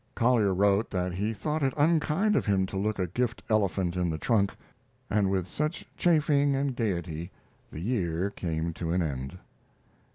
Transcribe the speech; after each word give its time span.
Collier 0.15 0.51
wrote 0.51 0.89
that 0.89 1.13
he 1.13 1.31
thought 1.31 1.61
it 1.61 1.75
unkind 1.77 2.35
of 2.35 2.47
him 2.47 2.65
to 2.65 2.75
look 2.75 2.97
a 2.97 3.05
gift 3.05 3.43
elephant 3.49 3.95
in 3.95 4.09
the 4.09 4.17
trunk. 4.17 4.55
And 5.11 5.29
with 5.29 5.45
such 5.45 5.85
chaffing 5.95 6.55
and 6.55 6.75
gaiety 6.75 7.29
the 7.69 7.79
year 7.81 8.31
came 8.31 8.73
to 8.73 8.93
an 8.93 9.03
end. 9.03 9.37